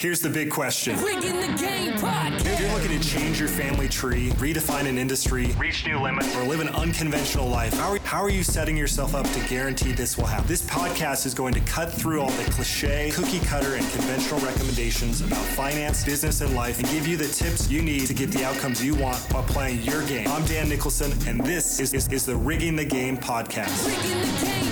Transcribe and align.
Here's 0.00 0.20
the 0.20 0.30
big 0.30 0.48
question. 0.52 0.96
Rigging 1.02 1.40
the 1.40 1.58
Game 1.58 1.94
If 1.96 2.60
you're 2.60 2.72
looking 2.72 2.96
to 2.96 3.04
change 3.04 3.40
your 3.40 3.48
family 3.48 3.88
tree, 3.88 4.28
redefine 4.34 4.86
an 4.86 4.96
industry, 4.96 5.46
reach 5.58 5.84
new 5.84 5.98
limits, 5.98 6.36
or 6.36 6.44
live 6.44 6.60
an 6.60 6.68
unconventional 6.68 7.48
life, 7.48 7.72
how 7.72 7.90
are, 7.90 7.98
how 8.04 8.22
are 8.22 8.30
you 8.30 8.44
setting 8.44 8.76
yourself 8.76 9.16
up 9.16 9.28
to 9.28 9.40
guarantee 9.48 9.90
this 9.90 10.16
will 10.16 10.26
happen? 10.26 10.46
This 10.46 10.62
podcast 10.62 11.26
is 11.26 11.34
going 11.34 11.52
to 11.54 11.60
cut 11.62 11.92
through 11.92 12.20
all 12.20 12.30
the 12.30 12.44
cliche, 12.44 13.10
cookie 13.12 13.40
cutter, 13.40 13.74
and 13.74 13.90
conventional 13.90 14.38
recommendations 14.38 15.20
about 15.20 15.44
finance, 15.44 16.04
business, 16.04 16.42
and 16.42 16.54
life 16.54 16.78
and 16.78 16.88
give 16.90 17.04
you 17.04 17.16
the 17.16 17.26
tips 17.26 17.68
you 17.68 17.82
need 17.82 18.06
to 18.06 18.14
get 18.14 18.30
the 18.30 18.44
outcomes 18.44 18.80
you 18.80 18.94
want 18.94 19.18
while 19.32 19.42
playing 19.42 19.82
your 19.82 20.06
game. 20.06 20.28
I'm 20.28 20.44
Dan 20.44 20.68
Nicholson, 20.68 21.10
and 21.26 21.40
this 21.40 21.80
is, 21.80 21.92
is, 21.92 22.06
is 22.12 22.24
the 22.24 22.36
Rigging 22.36 22.76
the 22.76 22.84
Game 22.84 23.18
podcast. 23.18 23.84
Rigging 23.84 24.20
the 24.20 24.46
Game 24.46 24.64
Podcast. 24.64 24.67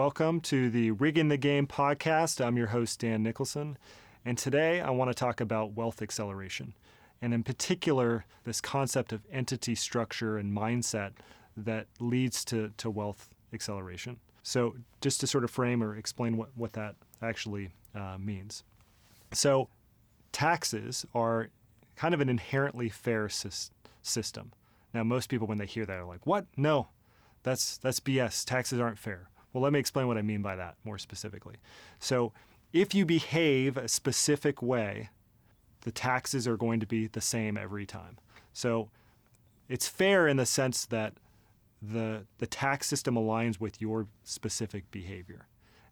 Welcome 0.00 0.40
to 0.40 0.70
the 0.70 0.92
Rigging 0.92 1.28
the 1.28 1.36
Game 1.36 1.66
podcast. 1.66 2.42
I'm 2.42 2.56
your 2.56 2.68
host, 2.68 3.00
Dan 3.00 3.22
Nicholson. 3.22 3.76
And 4.24 4.38
today 4.38 4.80
I 4.80 4.88
want 4.88 5.10
to 5.10 5.14
talk 5.14 5.42
about 5.42 5.74
wealth 5.74 6.00
acceleration. 6.00 6.72
And 7.20 7.34
in 7.34 7.42
particular, 7.42 8.24
this 8.44 8.62
concept 8.62 9.12
of 9.12 9.20
entity 9.30 9.74
structure 9.74 10.38
and 10.38 10.56
mindset 10.56 11.10
that 11.54 11.86
leads 11.98 12.46
to, 12.46 12.72
to 12.78 12.88
wealth 12.88 13.28
acceleration. 13.52 14.16
So, 14.42 14.76
just 15.02 15.20
to 15.20 15.26
sort 15.26 15.44
of 15.44 15.50
frame 15.50 15.82
or 15.82 15.94
explain 15.94 16.38
what, 16.38 16.48
what 16.54 16.72
that 16.72 16.94
actually 17.20 17.68
uh, 17.94 18.16
means. 18.18 18.64
So, 19.32 19.68
taxes 20.32 21.04
are 21.14 21.50
kind 21.96 22.14
of 22.14 22.22
an 22.22 22.30
inherently 22.30 22.88
fair 22.88 23.26
sys- 23.26 23.70
system. 24.00 24.52
Now, 24.94 25.04
most 25.04 25.28
people, 25.28 25.46
when 25.46 25.58
they 25.58 25.66
hear 25.66 25.84
that, 25.84 25.98
are 25.98 26.06
like, 26.06 26.26
what? 26.26 26.46
No, 26.56 26.88
that's, 27.42 27.76
that's 27.76 28.00
BS. 28.00 28.46
Taxes 28.46 28.80
aren't 28.80 28.98
fair. 28.98 29.29
Well, 29.52 29.62
let 29.62 29.72
me 29.72 29.78
explain 29.78 30.06
what 30.06 30.16
I 30.16 30.22
mean 30.22 30.42
by 30.42 30.56
that 30.56 30.76
more 30.84 30.98
specifically. 30.98 31.56
So, 31.98 32.32
if 32.72 32.94
you 32.94 33.04
behave 33.04 33.76
a 33.76 33.88
specific 33.88 34.62
way, 34.62 35.10
the 35.80 35.90
taxes 35.90 36.46
are 36.46 36.56
going 36.56 36.78
to 36.80 36.86
be 36.86 37.08
the 37.08 37.20
same 37.20 37.56
every 37.56 37.84
time. 37.84 38.18
So, 38.52 38.90
it's 39.68 39.88
fair 39.88 40.28
in 40.28 40.36
the 40.36 40.46
sense 40.46 40.86
that 40.86 41.14
the, 41.82 42.26
the 42.38 42.46
tax 42.46 42.86
system 42.86 43.14
aligns 43.14 43.58
with 43.58 43.80
your 43.80 44.06
specific 44.22 44.90
behavior. 44.90 45.46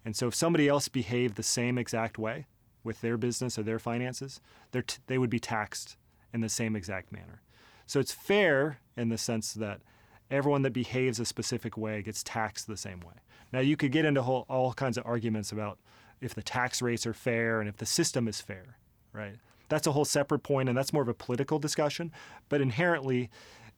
And 0.05 0.15
so, 0.15 0.29
if 0.29 0.35
somebody 0.35 0.69
else 0.69 0.89
behaved 0.89 1.35
the 1.35 1.43
same 1.43 1.79
exact 1.79 2.19
way 2.19 2.47
with 2.85 3.01
their 3.01 3.17
business 3.17 3.59
or 3.59 3.65
their 3.65 3.81
finances, 3.81 4.41
t- 4.73 4.83
they 5.09 5.19
would 5.19 5.31
be 5.31 5.41
taxed 5.41 5.97
in 6.33 6.41
the 6.43 6.49
same 6.49 6.77
exact 6.77 7.11
manner. 7.11 7.43
So, 7.87 7.99
it's 7.99 8.13
fair 8.13 8.79
in 8.97 9.09
the 9.09 9.19
sense 9.19 9.53
that 9.55 9.81
everyone 10.31 10.63
that 10.63 10.73
behaves 10.73 11.19
a 11.21 11.25
specific 11.25 11.77
way 11.77 12.03
gets 12.03 12.23
taxed 12.23 12.67
the 12.67 12.77
same 12.77 13.01
way. 13.01 13.15
Now, 13.53 13.61
you 13.61 13.77
could 13.77 13.93
get 13.93 14.05
into 14.05 14.23
whole, 14.23 14.45
all 14.49 14.73
kinds 14.73 14.99
of 14.99 15.07
arguments 15.07 15.53
about 15.53 15.79
if 16.21 16.35
the 16.35 16.43
tax 16.43 16.83
rates 16.83 17.07
are 17.07 17.15
fair 17.15 17.61
and 17.61 17.69
if 17.69 17.77
the 17.77 17.87
system 17.87 18.29
is 18.29 18.41
fair, 18.41 18.77
right? 19.13 19.37
That's 19.69 19.87
a 19.87 19.93
whole 19.93 20.05
separate 20.05 20.41
point, 20.41 20.69
and 20.69 20.77
that's 20.77 20.93
more 20.93 21.03
of 21.03 21.09
a 21.09 21.15
political 21.15 21.59
discussion. 21.59 22.13
But 22.49 22.61
inherently, 22.61 23.31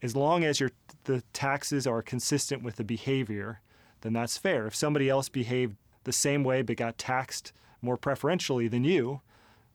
as 0.03 0.17
long 0.17 0.45
as 0.45 0.61
your 0.61 0.71
the 1.05 1.23
taxes 1.33 1.87
are 1.87 2.03
consistent 2.03 2.62
with 2.62 2.77
the 2.77 2.84
behavior, 2.84 3.61
then 4.01 4.12
that's 4.12 4.39
fair. 4.39 4.67
If 4.67 4.75
somebody 4.75 5.09
else 5.09 5.28
behaved 5.28 5.77
the 6.05 6.12
same 6.12 6.45
way 6.45 6.62
but 6.62 6.77
got 6.77 6.98
taxed 6.98 7.53
more 7.83 7.97
preferentially 7.97 8.69
than 8.69 8.84
you, 8.84 9.21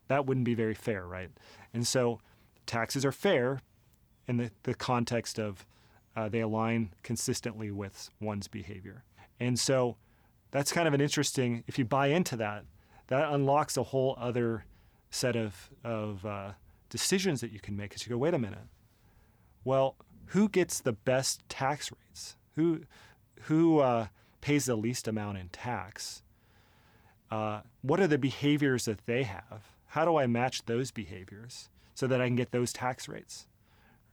that 0.08 0.26
wouldn't 0.26 0.46
be 0.46 0.54
very 0.56 0.74
fair, 0.74 1.06
right? 1.06 1.30
And 1.74 1.88
so, 1.88 2.20
taxes 2.66 3.06
are 3.06 3.12
fair 3.12 3.62
in 4.28 4.38
the, 4.38 4.52
the 4.64 4.74
context 4.74 5.40
of 5.40 5.66
uh, 6.16 6.30
they 6.30 6.40
align 6.40 6.94
consistently 7.04 7.72
with 7.72 8.10
one's 8.22 8.48
behavior. 8.48 9.04
And 9.40 9.60
so 9.60 9.98
that's 10.52 10.72
kind 10.72 10.88
of 10.88 10.94
an 10.94 11.02
interesting, 11.02 11.64
if 11.68 11.78
you 11.78 11.86
buy 11.86 12.08
into 12.08 12.36
that, 12.38 12.66
that 13.08 13.32
unlocks 13.34 13.78
a 13.78 13.84
whole 13.84 14.16
other 14.20 14.66
set 15.10 15.36
of, 15.36 15.70
of 15.84 16.26
uh, 16.26 16.52
decisions 16.90 17.42
that 17.42 17.52
you 17.52 17.60
can 17.60 17.76
make 17.76 17.90
because 17.90 18.06
you 18.06 18.10
go, 18.10 18.18
wait 18.18 18.34
a 18.34 18.40
minute. 18.40 18.68
Well, 19.64 19.96
who 20.28 20.50
gets 20.50 20.80
the 20.80 20.94
best 20.94 21.48
tax 21.50 21.92
rates? 21.92 22.38
Who, 22.56 22.82
who 23.44 23.80
uh, 23.80 24.08
pays 24.42 24.66
the 24.66 24.76
least 24.76 25.08
amount 25.08 25.38
in 25.38 25.50
tax? 25.50 26.24
Uh, 27.30 27.62
what 27.82 28.00
are 28.00 28.08
the 28.08 28.18
behaviors 28.18 28.86
that 28.86 29.06
they 29.06 29.24
have? 29.24 29.64
How 29.88 30.06
do 30.06 30.18
I 30.18 30.28
match 30.28 30.66
those 30.66 30.92
behaviors 30.92 31.70
so 31.94 32.08
that 32.08 32.22
I 32.22 32.28
can 32.28 32.36
get 32.36 32.52
those 32.52 32.72
tax 32.72 33.08
rates? 33.08 33.48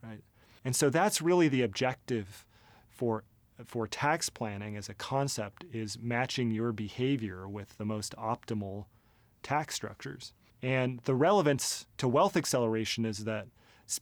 Right? 0.03 0.21
And 0.65 0.75
so 0.75 0.89
that's 0.89 1.21
really 1.21 1.47
the 1.47 1.61
objective 1.61 2.45
for 2.89 3.23
for 3.65 3.87
tax 3.87 4.29
planning 4.29 4.75
as 4.75 4.89
a 4.89 4.95
concept 4.95 5.63
is 5.71 5.99
matching 6.01 6.49
your 6.49 6.71
behavior 6.71 7.47
with 7.47 7.77
the 7.77 7.85
most 7.85 8.15
optimal 8.17 8.85
tax 9.43 9.75
structures. 9.75 10.33
And 10.61 10.99
the 11.03 11.13
relevance 11.13 11.85
to 11.97 12.07
wealth 12.07 12.35
acceleration 12.35 13.05
is 13.05 13.25
that 13.25 13.47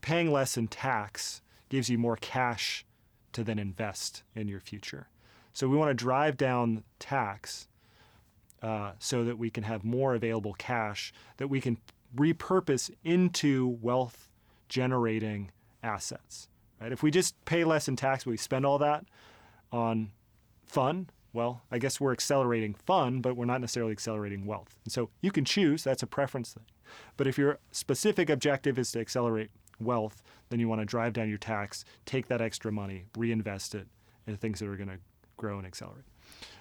paying 0.02 0.32
less 0.32 0.58
in 0.58 0.68
tax 0.68 1.42
gives 1.70 1.90
you 1.90 1.98
more 1.98 2.16
cash 2.16 2.86
to 3.34 3.44
then 3.44 3.60
invest 3.60 4.24
in 4.36 4.48
your 4.48 4.60
future. 4.60 5.08
So 5.54 5.68
we 5.68 5.78
want 5.78 5.90
to 5.90 5.94
drive 5.94 6.38
down 6.38 6.84
tax 7.00 7.68
uh, 8.62 8.92
so 9.00 9.24
that 9.26 9.38
we 9.38 9.50
can 9.50 9.64
have 9.64 9.84
more 9.84 10.14
available 10.16 10.54
cash 10.54 11.14
that 11.38 11.48
we 11.48 11.60
can 11.60 11.78
repurpose 12.16 12.92
into 13.04 13.78
wealth 13.82 14.30
generating 14.70 15.52
assets. 15.84 16.47
Right? 16.80 16.92
If 16.92 17.03
we 17.03 17.12
just 17.12 17.44
pay 17.46 17.64
less 17.64 17.88
in 17.88 17.96
tax, 17.96 18.25
we 18.25 18.38
spend 18.38 18.66
all 18.66 18.78
that 18.80 19.06
on 19.72 20.12
fun, 20.66 21.09
well, 21.34 21.62
I 21.72 21.78
guess 21.78 22.00
we're 22.00 22.12
accelerating 22.12 22.74
fun, 22.74 23.22
but 23.22 23.38
we're 23.38 23.46
not 23.46 23.62
necessarily 23.62 23.94
accelerating 23.94 24.46
wealth. 24.46 24.78
And 24.84 24.91
so 24.91 25.09
you 25.22 25.31
can 25.31 25.46
choose, 25.46 25.84
that's 25.84 26.03
a 26.03 26.08
preference 26.08 26.53
thing. 26.53 26.66
But 27.16 27.28
if 27.28 27.38
your 27.38 27.59
specific 27.72 28.30
objective 28.30 28.78
is 28.78 28.91
to 28.91 29.00
accelerate 29.00 29.50
wealth, 29.80 30.22
then 30.50 30.59
you 30.59 30.68
want 30.68 30.81
to 30.81 30.86
drive 30.86 31.14
down 31.14 31.30
your 31.30 31.38
tax, 31.38 31.86
take 32.06 32.28
that 32.28 32.41
extra 32.41 32.72
money, 32.72 33.06
reinvest 33.18 33.75
it 33.75 33.88
in 34.28 34.36
things 34.36 34.59
that 34.59 34.68
are 34.68 34.75
going 34.75 34.90
to 34.90 35.00
grow 35.38 35.58
and 35.58 35.66
accelerate. 35.66 36.06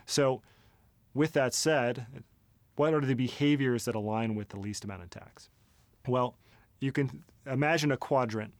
So, 0.07 0.43
with 1.15 1.33
that 1.33 1.53
said, 1.53 2.07
what 2.77 2.95
are 2.95 3.01
the 3.01 3.15
behaviors 3.15 3.85
that 3.87 3.97
align 3.97 4.37
with 4.37 4.51
the 4.51 4.59
least 4.59 4.85
amount 4.85 5.03
of 5.03 5.11
tax? 5.11 5.49
Well, 6.07 6.37
you 6.79 6.93
can 6.93 7.25
imagine 7.45 7.91
a 7.91 7.97
quadrant 7.97 8.55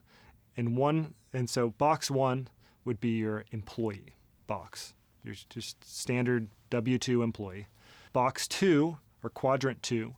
and 0.61 0.77
one 0.77 1.15
and 1.33 1.49
so 1.49 1.71
box 1.71 2.11
one 2.11 2.47
would 2.85 3.01
be 3.01 3.17
your 3.17 3.45
employee 3.51 4.15
box 4.47 4.95
your 5.25 5.35
just 5.49 5.83
standard 5.85 6.49
w2 6.71 7.23
employee. 7.23 7.67
Box 8.13 8.49
two 8.49 8.99
or 9.23 9.31
quadrant 9.31 9.83
two 9.83 10.15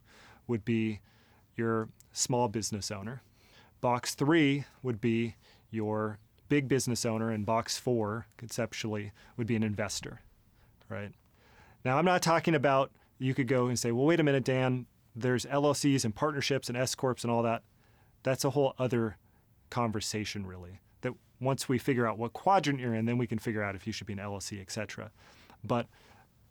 would 0.47 0.64
be 0.64 1.00
your 1.56 1.88
small 2.12 2.48
business 2.48 2.91
owner. 2.91 3.22
Box 3.81 4.14
three 4.14 4.64
would 4.82 5.00
be 5.00 5.36
your 5.70 6.19
big 6.48 6.69
business 6.69 7.06
owner 7.06 7.31
and 7.31 7.47
box 7.47 7.78
four 7.78 8.26
conceptually 8.36 9.12
would 9.36 9.47
be 9.47 9.56
an 9.56 9.62
investor 9.62 10.20
right? 10.91 11.12
Now 11.82 11.97
i'm 11.97 12.04
not 12.04 12.20
talking 12.20 12.54
about 12.54 12.91
you 13.19 13.32
could 13.32 13.48
go 13.48 13.69
and 13.69 13.78
say 13.78 13.91
well 13.91 14.04
wait 14.04 14.20
a 14.20 14.22
minute 14.22 14.44
dan 14.44 14.84
there's 15.16 15.47
llcs 15.47 16.04
and 16.04 16.14
partnerships 16.14 16.69
and 16.69 16.76
s 16.76 16.94
corps 16.94 17.22
and 17.22 17.31
all 17.31 17.42
that. 17.42 17.62
That's 18.22 18.44
a 18.44 18.50
whole 18.50 18.75
other 18.78 19.16
conversation 19.72 20.47
really 20.47 20.81
that 21.00 21.12
once 21.41 21.69
we 21.69 21.78
figure 21.78 22.06
out 22.06 22.19
what 22.19 22.33
quadrant 22.33 22.78
you're 22.78 22.94
in 22.94 23.06
then 23.06 23.19
we 23.19 23.27
can 23.27 23.38
figure 23.38 23.62
out 23.62 23.75
if 23.75 23.87
you 23.87 23.93
should 23.93 24.06
be 24.06 24.12
an 24.12 24.19
llc 24.21 24.60
etc 24.60 25.10
but 25.65 25.87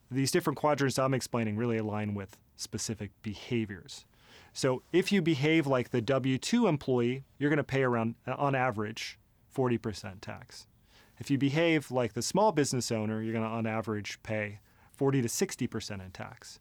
these 0.09 0.31
different 0.31 0.57
quadrants 0.57 0.99
i'm 0.99 1.13
explaining 1.13 1.55
really 1.55 1.77
align 1.77 2.13
with 2.13 2.37
specific 2.61 3.11
behaviors. 3.21 4.05
So 4.53 4.83
if 4.93 5.11
you 5.11 5.21
behave 5.21 5.65
like 5.67 5.89
the 5.89 6.01
w2 6.01 6.69
employee 6.69 7.23
you're 7.37 7.49
going 7.49 7.57
to 7.57 7.63
pay 7.63 7.83
around 7.83 8.15
uh, 8.27 8.35
on 8.37 8.55
average 8.55 9.17
40% 9.55 10.21
tax. 10.21 10.67
If 11.19 11.29
you 11.29 11.37
behave 11.37 11.91
like 11.91 12.13
the 12.13 12.21
small 12.21 12.51
business 12.51 12.91
owner 12.91 13.21
you're 13.21 13.33
going 13.33 13.45
to 13.45 13.49
on 13.49 13.65
average 13.65 14.21
pay 14.23 14.59
40 14.95 15.23
to 15.23 15.27
60% 15.27 16.05
in 16.05 16.11
tax. 16.11 16.59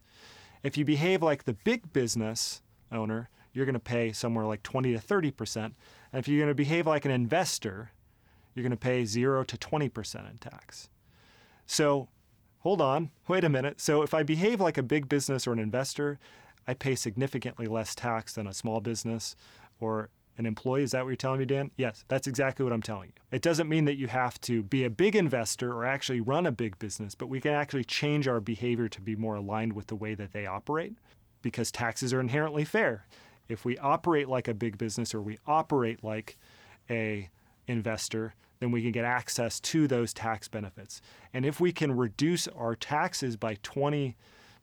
If 0.63 0.79
you 0.79 0.85
behave 0.85 1.23
like 1.23 1.45
the 1.45 1.53
big 1.53 1.93
business 1.93 2.63
owner 2.91 3.29
you're 3.53 3.67
going 3.67 3.75
to 3.75 3.81
pay 3.81 4.13
somewhere 4.13 4.45
like 4.45 4.63
20 4.63 4.93
to 4.93 5.01
30 5.01 5.31
percent 5.31 5.75
and 6.13 6.21
if 6.21 6.29
you're 6.29 6.39
going 6.39 6.49
to 6.49 6.55
behave 6.55 6.87
like 6.87 7.05
an 7.05 7.11
investor, 7.11 7.93
you're 8.55 8.63
going 8.63 8.71
to 8.71 8.77
pay 8.77 9.05
0 9.05 9.45
to 9.45 9.57
20% 9.57 10.31
in 10.31 10.39
tax. 10.39 10.89
So 11.67 12.09
hold 12.61 12.81
on, 12.81 13.11
wait 13.29 13.45
a 13.45 13.49
minute. 13.49 13.81
So 13.81 14.03
if 14.03 14.13
I 14.13 14.23
behave 14.23 14.61
like 14.61 14.79
a 14.79 14.83
big 14.83 15.09
business 15.09 15.47
or 15.47 15.53
an 15.53 15.59
investor, 15.59 16.19
I 16.67 16.75
pay 16.75 16.95
significantly 16.95 17.67
less 17.67 17.95
tax 17.95 18.35
than 18.35 18.47
a 18.47 18.53
small 18.53 18.81
business 18.81 19.37
or 19.79 20.11
an 20.37 20.47
employee. 20.47 20.83
Is 20.83 20.91
that 20.93 21.05
what 21.05 21.11
you're 21.11 21.17
telling 21.17 21.39
me, 21.39 21.45
Dan? 21.45 21.71
Yes, 21.77 22.05
that's 22.09 22.27
exactly 22.27 22.65
what 22.65 22.73
I'm 22.73 22.83
telling 22.83 23.09
you. 23.09 23.23
It 23.31 23.43
doesn't 23.43 23.69
mean 23.69 23.85
that 23.85 23.97
you 23.97 24.09
have 24.09 24.41
to 24.43 24.63
be 24.63 24.85
a 24.85 24.91
big 24.91 25.15
investor 25.15 25.73
or 25.73 25.85
actually 25.85 26.21
run 26.21 26.47
a 26.47 26.53
big 26.53 26.79
business, 26.79 27.15
but 27.15 27.29
we 27.29 27.41
can 27.41 27.53
actually 27.53 27.85
change 27.85 28.27
our 28.27 28.41
behavior 28.41 28.89
to 28.89 29.01
be 29.01 29.15
more 29.15 29.37
aligned 29.37 29.75
with 29.75 29.87
the 29.87 29.95
way 29.95 30.15
that 30.15 30.33
they 30.33 30.47
operate 30.47 30.95
because 31.43 31.71
taxes 31.71 32.13
are 32.13 32.21
inherently 32.21 32.65
fair 32.65 33.07
if 33.53 33.65
we 33.65 33.79
operate 33.79 34.29
like 34.29 34.49
a 34.49 34.55
big 34.55 34.79
business 34.79 35.15
or 35.15 35.21
we 35.21 35.39
operate 35.47 36.03
like 36.05 36.37
a 36.89 37.31
investor, 37.67 38.35
then 38.59 38.71
we 38.71 38.83
can 38.83 38.93
get 38.93 39.05
access 39.05 39.59
to 39.61 39.87
those 39.87 40.13
tax 40.13 40.49
benefits. 40.49 41.01
And 41.33 41.47
if 41.47 41.61
we 41.61 41.73
can 41.73 41.97
reduce 41.97 42.47
our 42.49 42.75
taxes 42.75 43.37
by 43.37 43.57
20 43.63 44.17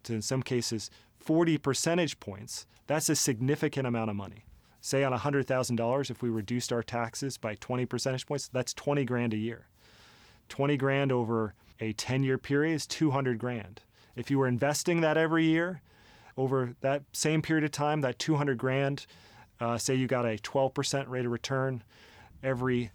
to 0.03 0.13
in 0.13 0.21
some 0.21 0.43
cases 0.43 0.89
40 1.19 1.57
percentage 1.57 2.19
points, 2.19 2.65
that's 2.85 3.09
a 3.09 3.15
significant 3.15 3.87
amount 3.87 4.09
of 4.09 4.15
money. 4.15 4.45
Say 4.79 5.03
on 5.03 5.11
$100,000, 5.11 6.11
if 6.11 6.21
we 6.21 6.29
reduced 6.29 6.71
our 6.71 6.83
taxes 6.83 7.37
by 7.37 7.55
20 7.55 7.85
percentage 7.85 8.25
points, 8.25 8.47
that's 8.47 8.73
20 8.73 9.03
grand 9.03 9.33
a 9.33 9.37
year. 9.37 9.67
20 10.49 10.77
grand 10.77 11.11
over 11.11 11.53
a 11.79 11.93
10 11.93 12.23
year 12.23 12.37
period 12.37 12.75
is 12.75 12.87
200 12.87 13.37
grand. 13.37 13.81
If 14.15 14.31
you 14.31 14.39
were 14.39 14.47
investing 14.47 15.01
that 15.01 15.17
every 15.17 15.45
year 15.45 15.81
over 16.37 16.75
that 16.81 17.03
same 17.13 17.41
period 17.41 17.63
of 17.63 17.71
time, 17.71 18.01
that 18.01 18.19
200 18.19 18.57
grand, 18.57 19.05
uh, 19.59 19.77
say 19.77 19.95
you 19.95 20.07
got 20.07 20.25
a 20.25 20.37
12% 20.37 21.09
rate 21.09 21.25
of 21.25 21.31
return 21.31 21.83
every 22.43 22.91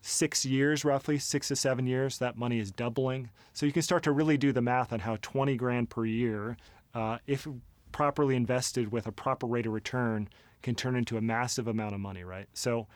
six 0.00 0.44
years, 0.44 0.84
roughly 0.84 1.18
six 1.18 1.48
to 1.48 1.56
seven 1.56 1.86
years, 1.86 2.18
that 2.18 2.36
money 2.36 2.58
is 2.58 2.70
doubling. 2.70 3.30
So 3.52 3.66
you 3.66 3.72
can 3.72 3.82
start 3.82 4.02
to 4.04 4.12
really 4.12 4.36
do 4.36 4.52
the 4.52 4.60
math 4.60 4.92
on 4.92 5.00
how 5.00 5.16
20 5.22 5.56
grand 5.56 5.90
per 5.90 6.04
year, 6.04 6.56
uh, 6.94 7.18
if 7.26 7.46
properly 7.90 8.36
invested 8.36 8.92
with 8.92 9.06
a 9.06 9.12
proper 9.12 9.46
rate 9.46 9.66
of 9.66 9.72
return, 9.72 10.28
can 10.62 10.74
turn 10.74 10.94
into 10.94 11.16
a 11.16 11.20
massive 11.20 11.68
amount 11.68 11.94
of 11.94 12.00
money, 12.00 12.22
right? 12.22 12.48
So 12.52 12.86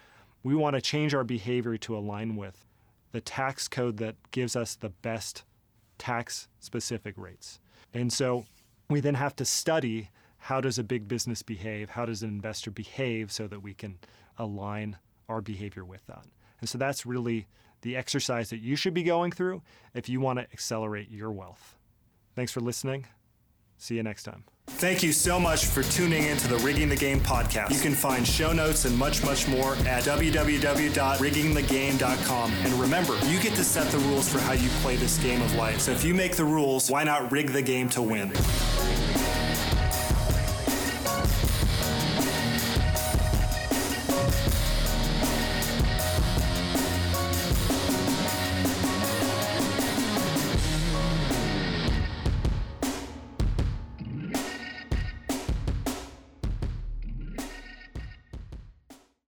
we 0.42 0.54
want 0.54 0.74
to 0.74 0.80
change 0.80 1.14
our 1.14 1.24
behavior 1.24 1.76
to 1.78 1.96
align 1.96 2.36
with 2.36 2.64
the 3.12 3.20
tax 3.20 3.68
code 3.68 3.96
that 3.98 4.16
gives 4.30 4.54
us 4.54 4.74
the 4.74 4.90
best 4.90 5.44
tax 5.96 6.48
specific 6.60 7.14
rates. 7.16 7.58
And 7.94 8.12
so 8.12 8.44
we 8.88 9.00
then 9.00 9.14
have 9.14 9.36
to 9.36 9.44
study 9.44 10.10
how 10.38 10.60
does 10.60 10.78
a 10.78 10.84
big 10.84 11.08
business 11.08 11.42
behave? 11.42 11.90
How 11.90 12.06
does 12.06 12.22
an 12.22 12.28
investor 12.30 12.70
behave 12.70 13.30
so 13.30 13.46
that 13.48 13.62
we 13.62 13.74
can 13.74 13.98
align 14.38 14.98
our 15.28 15.40
behavior 15.40 15.84
with 15.84 16.06
that? 16.06 16.24
And 16.60 16.68
so 16.68 16.78
that's 16.78 17.04
really 17.04 17.46
the 17.82 17.96
exercise 17.96 18.50
that 18.50 18.60
you 18.60 18.76
should 18.76 18.94
be 18.94 19.02
going 19.02 19.32
through 19.32 19.62
if 19.94 20.08
you 20.08 20.20
want 20.20 20.38
to 20.38 20.46
accelerate 20.52 21.10
your 21.10 21.30
wealth. 21.30 21.76
Thanks 22.34 22.52
for 22.52 22.60
listening. 22.60 23.06
See 23.76 23.96
you 23.96 24.02
next 24.02 24.24
time. 24.24 24.44
Thank 24.76 25.02
you 25.02 25.12
so 25.12 25.40
much 25.40 25.64
for 25.66 25.82
tuning 25.82 26.22
into 26.24 26.46
the 26.46 26.58
Rigging 26.58 26.88
the 26.88 26.94
Game 26.94 27.18
podcast. 27.20 27.72
You 27.72 27.80
can 27.80 27.94
find 27.94 28.24
show 28.24 28.52
notes 28.52 28.84
and 28.84 28.96
much, 28.96 29.24
much 29.24 29.48
more 29.48 29.72
at 29.86 30.04
www.riggingthegame.com. 30.04 32.52
And 32.52 32.72
remember, 32.74 33.18
you 33.26 33.40
get 33.40 33.54
to 33.54 33.64
set 33.64 33.90
the 33.90 33.98
rules 33.98 34.28
for 34.28 34.38
how 34.38 34.52
you 34.52 34.68
play 34.80 34.94
this 34.94 35.18
game 35.18 35.42
of 35.42 35.52
life. 35.54 35.80
So 35.80 35.90
if 35.90 36.04
you 36.04 36.14
make 36.14 36.36
the 36.36 36.44
rules, 36.44 36.88
why 36.90 37.02
not 37.02 37.32
rig 37.32 37.48
the 37.48 37.62
game 37.62 37.88
to 37.90 38.00
win? 38.02 38.30